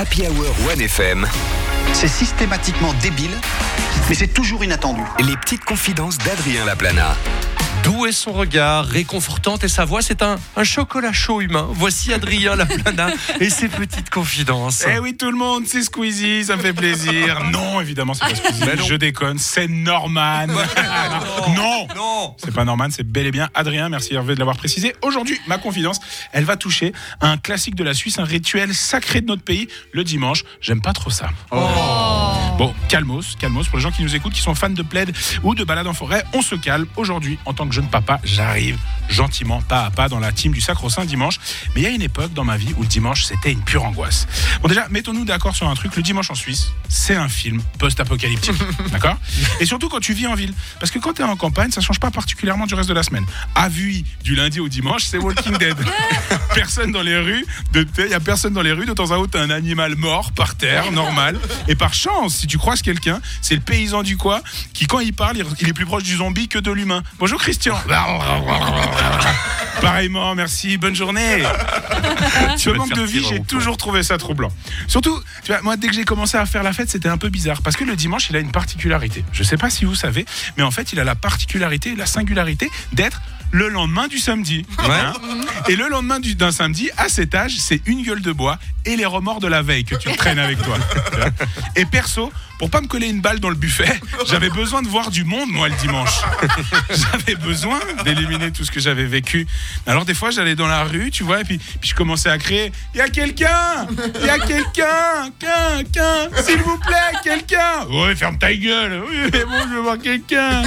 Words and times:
Happy 0.00 0.22
Hour 0.22 0.54
1FM. 0.74 1.26
C'est 1.92 2.08
systématiquement 2.08 2.94
débile, 3.02 3.36
mais 4.08 4.14
c'est 4.14 4.32
toujours 4.32 4.64
inattendu. 4.64 5.02
Les 5.18 5.36
petites 5.36 5.66
confidences 5.66 6.16
d'Adrien 6.16 6.64
Laplana. 6.64 7.14
Doux 8.00 8.06
est 8.06 8.12
son 8.12 8.32
regard, 8.32 8.86
réconfortante 8.86 9.62
et 9.62 9.68
sa 9.68 9.84
voix, 9.84 10.00
c'est 10.00 10.22
un, 10.22 10.36
un 10.56 10.64
chocolat 10.64 11.12
chaud 11.12 11.42
humain. 11.42 11.68
Voici 11.72 12.14
Adrien 12.14 12.56
Laplana 12.56 13.10
et 13.40 13.50
ses 13.50 13.68
petites 13.68 14.08
confidences. 14.08 14.84
Eh 14.88 14.98
oui, 14.98 15.18
tout 15.18 15.30
le 15.30 15.36
monde, 15.36 15.64
c'est 15.66 15.82
Squeezie, 15.82 16.46
ça 16.46 16.56
me 16.56 16.62
fait 16.62 16.72
plaisir. 16.72 17.40
Non, 17.52 17.78
évidemment, 17.80 18.14
c'est 18.14 18.20
pas 18.20 18.34
Squeezie. 18.34 18.64
Mais. 18.64 18.82
Je 18.82 18.94
déconne, 18.94 19.36
c'est 19.36 19.68
Norman. 19.68 20.46
non, 21.56 21.86
Non 21.94 22.36
c'est 22.38 22.54
pas 22.54 22.64
Norman, 22.64 22.88
c'est 22.90 23.06
bel 23.06 23.26
et 23.26 23.32
bien 23.32 23.50
Adrien. 23.54 23.90
Merci 23.90 24.14
Hervé 24.14 24.32
de 24.34 24.38
l'avoir 24.38 24.56
précisé. 24.56 24.94
Aujourd'hui, 25.02 25.38
ma 25.46 25.58
confidence, 25.58 26.00
elle 26.32 26.44
va 26.44 26.56
toucher 26.56 26.94
un 27.20 27.36
classique 27.36 27.74
de 27.74 27.84
la 27.84 27.92
Suisse, 27.92 28.18
un 28.18 28.24
rituel 28.24 28.74
sacré 28.74 29.20
de 29.20 29.26
notre 29.26 29.42
pays, 29.42 29.68
le 29.92 30.04
dimanche. 30.04 30.44
J'aime 30.62 30.80
pas 30.80 30.94
trop 30.94 31.10
ça. 31.10 31.28
Bon, 32.60 32.74
calmos, 32.90 33.36
calmos. 33.38 33.68
Pour 33.68 33.78
les 33.78 33.82
gens 33.82 33.90
qui 33.90 34.02
nous 34.02 34.14
écoutent, 34.14 34.34
qui 34.34 34.42
sont 34.42 34.54
fans 34.54 34.68
de 34.68 34.82
plaid 34.82 35.16
ou 35.42 35.54
de 35.54 35.64
balade 35.64 35.86
en 35.86 35.94
forêt, 35.94 36.24
on 36.34 36.42
se 36.42 36.54
calme. 36.54 36.86
Aujourd'hui, 36.96 37.38
en 37.46 37.54
tant 37.54 37.66
que 37.66 37.72
jeune 37.72 37.88
papa, 37.88 38.20
j'arrive 38.22 38.76
gentiment, 39.10 39.60
pas 39.62 39.84
à 39.86 39.90
pas, 39.90 40.08
dans 40.08 40.18
la 40.20 40.32
team 40.32 40.52
du 40.52 40.60
Sacro-Saint 40.60 41.04
dimanche. 41.04 41.38
Mais 41.74 41.82
il 41.82 41.84
y 41.84 41.86
a 41.86 41.90
une 41.90 42.02
époque 42.02 42.32
dans 42.32 42.44
ma 42.44 42.56
vie 42.56 42.72
où 42.76 42.82
le 42.82 42.88
dimanche, 42.88 43.24
c'était 43.24 43.52
une 43.52 43.62
pure 43.62 43.84
angoisse. 43.84 44.26
Bon, 44.62 44.68
déjà, 44.68 44.86
mettons-nous 44.88 45.24
d'accord 45.24 45.54
sur 45.56 45.68
un 45.68 45.74
truc. 45.74 45.94
Le 45.96 46.02
dimanche 46.02 46.30
en 46.30 46.34
Suisse, 46.34 46.70
c'est 46.88 47.16
un 47.16 47.28
film 47.28 47.60
post-apocalyptique. 47.78 48.54
D'accord? 48.92 49.16
Et 49.60 49.66
surtout 49.66 49.88
quand 49.88 50.00
tu 50.00 50.12
vis 50.14 50.26
en 50.26 50.34
ville. 50.34 50.54
Parce 50.78 50.90
que 50.90 50.98
quand 50.98 51.12
tu 51.14 51.22
es 51.22 51.24
en 51.24 51.36
campagne, 51.36 51.70
ça 51.70 51.80
change 51.80 52.00
pas 52.00 52.10
particulièrement 52.10 52.66
du 52.66 52.74
reste 52.74 52.88
de 52.88 52.94
la 52.94 53.02
semaine. 53.02 53.24
À 53.54 53.68
vue, 53.68 54.02
du 54.22 54.34
lundi 54.34 54.60
au 54.60 54.68
dimanche, 54.68 55.02
c'est 55.04 55.18
Walking 55.18 55.56
Dead. 55.58 55.76
personne 56.54 56.92
dans 56.92 57.02
les 57.02 57.18
rues. 57.18 57.44
Il 57.74 57.86
y 58.10 58.14
a 58.14 58.20
personne 58.20 58.52
dans 58.52 58.62
les 58.62 58.72
rues. 58.72 58.86
De 58.86 58.92
temps 58.92 59.10
en 59.10 59.22
temps, 59.22 59.26
t'as 59.32 59.42
un 59.42 59.50
animal 59.50 59.96
mort 59.96 60.32
par 60.32 60.54
terre, 60.56 60.90
normal. 60.92 61.38
Et 61.68 61.74
par 61.74 61.94
chance, 61.94 62.36
si 62.36 62.46
tu 62.46 62.58
croises 62.58 62.82
quelqu'un, 62.82 63.20
c'est 63.42 63.54
le 63.54 63.60
paysan 63.60 64.02
du 64.02 64.16
coin 64.16 64.40
qui, 64.72 64.86
quand 64.86 65.00
il 65.00 65.12
parle, 65.12 65.36
il- 65.38 65.44
il 65.60 65.68
est 65.68 65.72
plus 65.72 65.86
proche 65.86 66.02
du 66.04 66.16
zombie 66.16 66.48
que 66.48 66.58
de 66.58 66.70
l'humain. 66.70 67.02
Bonjour 67.18 67.40
Christian. 67.40 67.74
Pareillement, 69.80 70.34
merci. 70.34 70.76
Bonne 70.76 70.94
journée. 70.94 71.42
Ce 72.56 72.70
manque 72.70 72.94
de 72.94 73.02
vie, 73.02 73.24
j'ai 73.28 73.40
toujours 73.40 73.76
trouvé 73.76 74.02
ça 74.02 74.18
troublant. 74.18 74.50
Surtout, 74.86 75.18
tu 75.42 75.52
vois, 75.52 75.62
moi, 75.62 75.76
dès 75.76 75.88
que 75.88 75.94
j'ai 75.94 76.04
commencé 76.04 76.36
à 76.36 76.44
faire 76.46 76.62
la 76.62 76.72
fête, 76.72 76.90
c'était 76.90 77.08
un 77.08 77.16
peu 77.16 77.28
bizarre. 77.28 77.62
Parce 77.62 77.76
que 77.76 77.84
le 77.84 77.96
dimanche, 77.96 78.28
il 78.30 78.36
a 78.36 78.40
une 78.40 78.52
particularité. 78.52 79.24
Je 79.32 79.42
sais 79.42 79.56
pas 79.56 79.70
si 79.70 79.84
vous 79.84 79.94
savez, 79.94 80.26
mais 80.56 80.62
en 80.62 80.70
fait, 80.70 80.92
il 80.92 81.00
a 81.00 81.04
la 81.04 81.14
particularité, 81.14 81.94
la 81.96 82.06
singularité 82.06 82.70
d'être 82.92 83.22
le 83.52 83.68
lendemain 83.68 84.08
du 84.08 84.18
samedi. 84.18 84.64
Hein 84.78 85.12
et 85.68 85.76
le 85.76 85.88
lendemain 85.88 86.20
du- 86.20 86.34
d'un 86.34 86.52
samedi, 86.52 86.90
à 86.96 87.08
cet 87.08 87.34
âge, 87.34 87.52
c'est 87.58 87.80
une 87.86 88.02
gueule 88.02 88.22
de 88.22 88.32
bois 88.32 88.58
et 88.86 88.96
les 88.96 89.04
remords 89.06 89.40
de 89.40 89.48
la 89.48 89.62
veille 89.62 89.84
que 89.84 89.94
tu 89.94 90.10
traînes 90.16 90.38
avec 90.38 90.62
toi. 90.62 90.76
Et 91.76 91.84
perso, 91.84 92.32
pour 92.58 92.70
pas 92.70 92.80
me 92.80 92.86
coller 92.86 93.08
une 93.08 93.20
balle 93.20 93.40
dans 93.40 93.48
le 93.50 93.54
buffet, 93.56 94.00
j'avais 94.26 94.50
besoin 94.50 94.82
de 94.82 94.88
voir 94.88 95.10
du 95.10 95.24
monde, 95.24 95.50
moi, 95.50 95.68
le 95.68 95.74
dimanche. 95.76 96.20
J'avais 96.90 97.34
besoin 97.34 97.78
d'éliminer 98.04 98.52
tout 98.52 98.64
ce 98.64 98.70
que 98.70 98.80
j'avais 98.80 99.04
vécu. 99.04 99.46
Alors 99.86 100.04
des 100.04 100.14
fois, 100.14 100.30
j'allais 100.30 100.54
dans 100.54 100.66
la 100.68 100.84
rue, 100.84 101.10
tu 101.10 101.24
vois, 101.24 101.40
et 101.40 101.44
puis, 101.44 101.58
puis 101.58 101.90
je 101.90 101.94
commençais 101.94 102.30
à 102.30 102.38
crier 102.38 102.72
«Il 102.94 102.98
y 102.98 103.00
a 103.00 103.08
quelqu'un 103.08 103.86
Il 104.20 104.26
y 104.26 104.30
a 104.30 104.38
quelqu'un 104.38 105.30
Qu'un, 105.38 105.84
qu'un 105.92 106.42
S'il 106.42 106.58
vous 106.60 106.78
plaît, 106.78 107.18
quelqu'un!» 107.22 107.86
Ouais, 107.90 108.14
ferme 108.16 108.38
ta 108.38 108.52
gueule 108.54 109.02
Oui, 109.08 109.16
mais 109.32 109.44
bon, 109.44 109.60
je 109.68 109.74
veux 109.74 109.80
voir 109.80 109.98
quelqu'un 109.98 110.62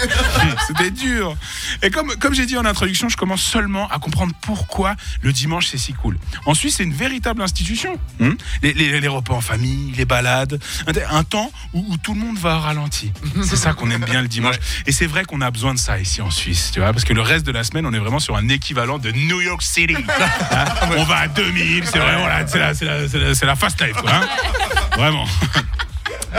C'était 0.67 0.91
dur. 0.91 1.35
Et 1.83 1.91
comme, 1.91 2.07
comme 2.15 2.33
j'ai 2.33 2.45
dit 2.45 2.57
en 2.57 2.65
introduction, 2.65 3.09
je 3.09 3.17
commence 3.17 3.41
seulement 3.43 3.87
à 3.89 3.99
comprendre 3.99 4.33
pourquoi 4.41 4.95
le 5.21 5.31
dimanche, 5.33 5.67
c'est 5.67 5.77
si 5.77 5.93
cool. 5.93 6.17
En 6.45 6.53
Suisse, 6.53 6.77
c'est 6.77 6.83
une 6.83 6.93
véritable 6.93 7.41
institution. 7.41 7.99
Hum 8.19 8.35
les, 8.61 8.73
les- 8.73 8.99
les 9.01 9.07
repas 9.07 9.33
en 9.33 9.41
famille, 9.41 9.91
les 9.97 10.05
balades, 10.05 10.59
un, 10.87 11.17
un 11.17 11.23
temps 11.23 11.51
où, 11.73 11.85
où 11.89 11.97
tout 11.97 12.13
le 12.13 12.19
monde 12.21 12.37
va 12.39 12.55
au 12.55 12.59
ralenti. 12.61 13.11
C'est 13.43 13.57
ça 13.57 13.73
qu'on 13.73 13.89
aime 13.91 14.05
bien 14.05 14.21
le 14.21 14.27
dimanche. 14.27 14.55
Et 14.85 14.91
c'est 14.91 15.05
vrai 15.07 15.25
qu'on 15.25 15.41
a 15.41 15.51
besoin 15.51 15.73
de 15.73 15.79
ça 15.79 15.99
ici 15.99 16.21
en 16.21 16.31
Suisse, 16.31 16.71
tu 16.73 16.79
vois, 16.79 16.93
parce 16.93 17.03
que 17.03 17.13
le 17.13 17.21
reste 17.21 17.45
de 17.45 17.51
la 17.51 17.63
semaine, 17.63 17.85
on 17.85 17.93
est 17.93 17.99
vraiment 17.99 18.19
sur 18.19 18.35
un 18.37 18.47
équivalent 18.49 18.97
de 18.97 19.11
New 19.11 19.41
York 19.41 19.61
City. 19.61 19.95
Hein 20.51 20.65
on 20.97 21.03
va 21.03 21.17
à 21.17 21.27
2000, 21.27 21.85
c'est 21.85 21.99
vraiment 21.99 22.27
la, 22.27 22.47
c'est 22.47 22.59
la, 22.59 22.73
la- 22.73 23.55
fast 23.55 23.81
life, 23.81 23.93
quoi. 23.97 24.11
hein. 24.13 24.27
vraiment. 24.97 25.25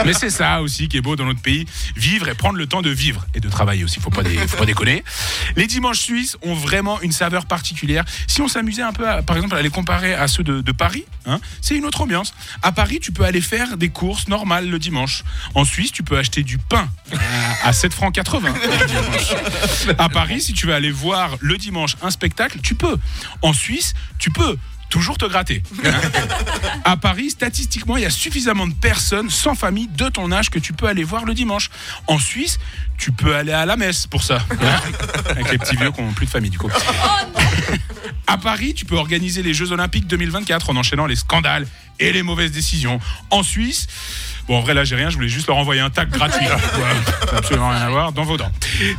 Mais 0.05 0.13
c'est 0.13 0.29
ça 0.29 0.61
aussi 0.61 0.87
qui 0.89 0.97
est 0.97 1.01
beau 1.01 1.15
dans 1.15 1.25
notre 1.25 1.41
pays, 1.41 1.65
vivre 1.95 2.27
et 2.27 2.33
prendre 2.35 2.57
le 2.57 2.67
temps 2.67 2.81
de 2.81 2.89
vivre 2.89 3.25
et 3.33 3.39
de 3.39 3.47
travailler 3.49 3.83
aussi, 3.83 3.99
faut 3.99 4.09
pas, 4.09 4.23
dé- 4.23 4.35
faut 4.47 4.57
pas 4.57 4.65
déconner. 4.65 5.03
Les 5.55 5.67
dimanches 5.67 5.99
suisses 5.99 6.37
ont 6.43 6.53
vraiment 6.53 7.01
une 7.01 7.11
saveur 7.13 7.45
particulière. 7.45 8.03
Si 8.27 8.41
on 8.41 8.47
s'amusait 8.47 8.81
un 8.81 8.91
peu, 8.93 9.07
à, 9.07 9.21
par 9.21 9.37
exemple, 9.37 9.55
à 9.55 9.61
les 9.61 9.69
comparer 9.69 10.13
à 10.13 10.27
ceux 10.27 10.43
de, 10.43 10.71
Paris, 10.71 11.05
hein, 11.25 11.39
c'est 11.61 11.75
une 11.77 11.85
autre 11.85 12.01
ambiance. 12.01 12.33
À 12.61 12.71
Paris, 12.73 12.99
tu 13.01 13.11
peux 13.13 13.23
aller 13.23 13.41
faire 13.41 13.77
des 13.77 13.89
courses 13.89 14.27
normales 14.27 14.69
le 14.69 14.79
dimanche. 14.79 15.23
En 15.53 15.63
Suisse, 15.63 15.91
tu 15.93 16.03
peux 16.03 16.17
acheter 16.17 16.43
du 16.43 16.57
pain 16.57 16.89
à, 17.63 17.69
à 17.69 17.73
7 17.73 17.93
francs 17.93 18.13
80 18.13 18.53
le 18.53 18.85
dimanche. 18.87 19.95
À 19.97 20.09
Paris, 20.09 20.41
si 20.41 20.53
tu 20.53 20.67
veux 20.67 20.73
aller 20.73 20.91
voir 20.91 21.37
le 21.39 21.57
dimanche 21.57 21.95
un 22.01 22.09
spectacle, 22.11 22.59
tu 22.61 22.75
peux. 22.75 22.97
En 23.41 23.53
Suisse, 23.53 23.93
tu 24.19 24.29
peux. 24.31 24.57
Toujours 24.89 25.17
te 25.17 25.25
gratter. 25.25 25.63
À 26.83 26.97
Paris, 26.97 27.31
statistiquement, 27.31 27.97
il 27.97 28.03
y 28.03 28.05
a 28.05 28.11
suffisamment 28.11 28.67
de 28.67 28.73
personnes 28.73 29.31
sans 29.31 29.55
famille 29.55 29.87
de 29.87 30.07
ton 30.07 30.31
âge 30.31 30.51
que 30.51 30.59
tu 30.59 30.71
peux 30.71 30.85
aller 30.85 31.03
voir 31.03 31.25
le 31.25 31.33
dimanche. 31.33 31.71
En 32.05 32.19
Suisse, 32.19 32.59
tu 32.97 33.11
peux 33.11 33.35
aller 33.35 33.51
à 33.51 33.65
la 33.65 33.75
messe 33.75 34.05
pour 34.05 34.23
ça. 34.23 34.39
Avec 35.29 35.51
les 35.51 35.57
petits 35.57 35.75
vieux 35.75 35.91
qui 35.91 36.01
n'ont 36.01 36.13
plus 36.13 36.27
de 36.27 36.31
famille, 36.31 36.51
du 36.51 36.59
coup. 36.59 36.69
À 38.27 38.37
Paris, 38.37 38.73
tu 38.73 38.85
peux 38.85 38.95
organiser 38.95 39.43
les 39.43 39.53
Jeux 39.53 39.71
Olympiques 39.71 40.07
2024 40.07 40.71
en 40.71 40.75
enchaînant 40.75 41.05
les 41.05 41.15
scandales 41.15 41.67
et 41.99 42.11
les 42.11 42.23
mauvaises 42.23 42.51
décisions. 42.51 42.99
En 43.29 43.43
Suisse, 43.43 43.87
bon, 44.47 44.57
en 44.57 44.61
vrai, 44.61 44.73
là, 44.73 44.83
j'ai 44.83 44.95
rien, 44.95 45.09
je 45.09 45.15
voulais 45.15 45.29
juste 45.29 45.47
leur 45.47 45.57
envoyer 45.57 45.81
un 45.81 45.91
tag 45.91 46.09
gratuit. 46.09 46.47
Absolument 47.35 47.69
rien 47.69 47.81
à 47.81 47.89
voir, 47.89 48.11
dans 48.11 48.23
vos 48.23 48.37
dents. 48.37 48.51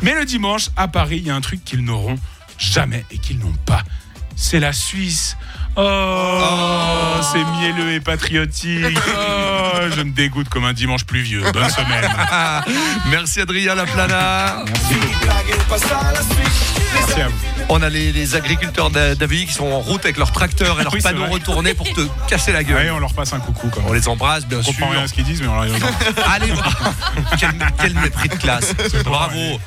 Mais 0.03 0.14
le 0.14 0.24
dimanche, 0.24 0.70
à 0.76 0.86
Paris, 0.88 1.18
il 1.18 1.26
y 1.26 1.30
a 1.30 1.34
un 1.34 1.41
truc 1.41 1.64
qu'ils 1.64 1.84
n'auront 1.84 2.18
jamais 2.58 3.04
et 3.10 3.18
qu'ils 3.18 3.38
n'ont 3.38 3.54
pas. 3.66 3.82
C'est 4.36 4.60
la 4.60 4.72
Suisse. 4.72 5.36
Oh, 5.76 7.20
c'est 7.32 7.44
mielleux 7.60 7.92
et 7.92 8.00
patriotique. 8.00 8.98
Oh, 9.09 9.78
je 9.94 10.03
me 10.03 10.10
dégoûte 10.10 10.48
comme 10.48 10.64
un 10.64 10.72
dimanche 10.72 11.04
pluvieux. 11.04 11.42
Bonne 11.53 11.69
semaine. 11.70 12.10
Merci 13.10 13.41
Adrien 13.42 13.75
Laplana. 13.75 14.65
Merci 16.94 17.20
à 17.20 17.28
vous. 17.28 17.34
On 17.69 17.82
a 17.82 17.88
les, 17.88 18.12
les 18.12 18.34
agriculteurs 18.36 18.91
d'A- 18.91 19.15
d'Avigny 19.15 19.47
qui 19.47 19.53
sont 19.53 19.66
en 19.66 19.81
route 19.81 20.04
avec 20.04 20.16
leurs 20.19 20.31
tracteurs 20.32 20.81
et 20.81 20.84
leurs 20.84 20.94
Oui, 20.94 21.00
panneaux 21.03 21.26
retournés 21.26 21.75
pour 21.75 21.86
te 21.92 22.00
casser 22.28 22.53
la 22.53 22.62
gueule. 22.65 22.78
Allez, 22.78 22.91
on 22.91 22.98
leur 23.00 23.12
passe 23.12 23.32
un 23.32 23.41
coucou. 23.41 23.69
Quand 23.75 23.82
On 23.86 23.92
les 23.92 24.09
embrasse, 24.09 24.47
bien 24.47 24.59
On 24.59 24.62
sûr. 24.62 24.72
comprend 24.75 24.91
rien 24.91 25.03
à 25.03 25.09
ce 25.09 25.12
qu'ils 25.12 25.25
disent, 25.25 25.42
mais 25.42 25.48
on 25.48 25.54
leur 25.60 25.65
dit 25.75 25.82
Allez, 26.32 26.53
quel, 27.41 27.50
quel 27.81 27.94
mépris 27.94 28.28
de 28.28 28.34
classe. 28.36 28.72
Bravo. 29.04 29.59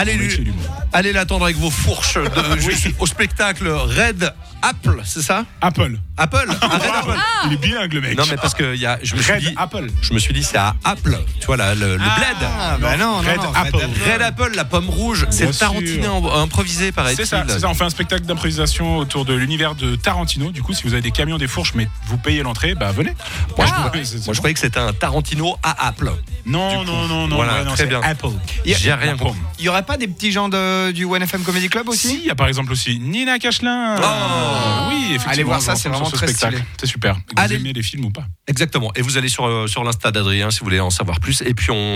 Allez, 0.00 0.14
lui, 0.14 0.52
allez 0.92 1.12
l'attendre 1.12 1.44
avec 1.44 1.56
vos 1.56 1.70
fourches 1.70 2.14
de- 2.18 2.58
juste 2.60 2.88
au 2.98 3.06
spectacle 3.06 3.68
Red 3.68 4.32
Apple, 4.62 5.00
c'est 5.04 5.22
ça? 5.22 5.44
Apple. 5.60 5.98
Apple 6.16 6.46
Ah, 6.60 6.66
Red 6.68 6.90
Apple. 6.96 7.18
Il 7.46 7.52
est 7.52 7.56
bilingue, 7.58 7.92
le 7.92 8.00
mec. 8.00 8.18
Non, 8.18 8.24
mais 8.28 8.36
parce 8.36 8.54
que 8.54 8.74
y 8.76 8.86
a, 8.86 8.98
je 9.04 9.14
me 9.14 9.22
suis 9.22 9.32
Red 9.32 9.40
dit, 9.40 9.54
Apple. 9.56 9.86
je 10.02 10.12
me 10.12 10.18
suis 10.18 10.32
dit, 10.34 10.42
c'est 10.42 10.56
à 10.58 10.74
Apple, 10.82 11.16
tu 11.38 11.46
vois, 11.46 11.56
là, 11.56 11.74
le, 11.76 11.92
le 11.92 11.98
bled. 11.98 12.80
bah 12.80 12.96
non, 12.96 13.22
non, 13.22 13.28
Red 13.30 13.36
non, 13.36 13.52
Apple. 13.54 13.86
Red 14.12 14.22
Apple, 14.22 14.52
la 14.56 14.64
pomme 14.64 14.88
rouge, 14.88 15.26
c'est 15.30 15.56
Tarantino 15.56 16.02
sûr. 16.02 16.34
im- 16.36 16.42
improvisé, 16.42 16.90
paraît-il. 16.90 17.16
C'est 17.18 17.24
ça, 17.26 17.44
c'est 17.48 17.60
ça, 17.60 17.68
on 17.68 17.74
fait 17.74 17.84
un 17.84 17.90
spectacle 17.90 18.24
d'improvisation 18.24 18.98
autour 18.98 19.24
de 19.24 19.34
l'univers 19.34 19.74
de 19.76 19.94
Tarantino. 19.94 20.50
Du 20.50 20.62
coup, 20.62 20.72
si 20.72 20.82
vous 20.84 20.92
avez 20.92 21.02
des 21.02 21.12
camions, 21.12 21.38
des 21.38 21.46
fourches, 21.48 21.74
mais 21.74 21.88
vous 22.06 22.18
payez 22.18 22.42
l'entrée, 22.42 22.74
bah 22.74 22.90
venez. 22.90 23.14
Moi, 23.56 23.66
je, 23.66 23.72
moi, 23.72 23.90
bon. 24.26 24.32
croyais 24.32 24.54
que 24.54 24.60
c'était 24.60 24.80
un 24.80 24.92
Tarantino 24.92 25.56
à 25.62 25.86
Apple. 25.86 26.10
Non, 26.46 26.82
non, 26.84 27.06
non, 27.06 27.28
non, 27.28 27.36
voilà, 27.36 27.62
non, 27.62 27.74
très 27.74 27.84
c'est 27.84 27.86
bien. 27.88 28.00
Apple. 28.02 28.28
J'ai 28.64 28.92
rien 28.92 29.16
compris. 29.16 29.38
Il 29.60 29.64
y 29.64 29.68
aurait 29.68 29.82
pas 29.88 29.96
des 29.96 30.06
petits 30.06 30.30
gens 30.30 30.50
de, 30.50 30.90
du 30.92 31.06
OneFM 31.06 31.42
Comedy 31.42 31.70
Club 31.70 31.88
aussi 31.88 32.08
Si, 32.08 32.18
il 32.20 32.26
y 32.26 32.30
a 32.30 32.34
par 32.34 32.46
exemple 32.46 32.70
aussi 32.72 33.00
Nina 33.00 33.38
Cachelin. 33.38 33.96
Oh. 33.98 34.88
oui, 34.90 34.96
effectivement. 35.06 35.32
Allez 35.32 35.42
voir 35.44 35.62
ça, 35.62 35.76
c'est 35.76 35.88
vraiment 35.88 36.04
ce 36.04 36.14
très 36.14 36.26
spectacle. 36.26 36.56
stylé. 36.56 36.68
C'est 36.78 36.86
super. 36.86 37.14
Vous 37.14 37.20
Allez. 37.36 37.56
aimez 37.56 37.72
les 37.72 37.82
films 37.82 38.04
ou 38.04 38.10
pas? 38.10 38.26
Exactement. 38.46 38.92
Et 38.96 39.00
vous 39.00 39.16
allez 39.16 39.28
sur, 39.30 39.46
euh, 39.46 39.66
sur 39.66 39.84
l'Insta 39.84 40.10
d'Adrien 40.10 40.50
si 40.50 40.60
vous 40.60 40.64
voulez 40.66 40.78
en 40.78 40.90
savoir 40.90 41.20
plus. 41.20 41.40
Et 41.40 41.54
puis 41.54 41.70
on 41.70 41.86